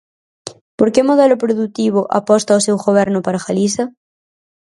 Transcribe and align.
¿Por 0.77 0.89
que 0.93 1.07
modelo 1.09 1.41
produtivo 1.43 2.01
aposta 2.19 2.59
o 2.59 2.63
seu 2.65 2.77
goberno 2.85 3.19
para 3.25 3.43
Galiza? 3.45 3.83